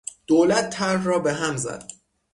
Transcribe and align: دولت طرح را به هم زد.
دولت 0.27 0.69
طرح 0.77 1.05
را 1.05 1.19
به 1.19 1.33
هم 1.33 1.57
زد. 1.57 1.87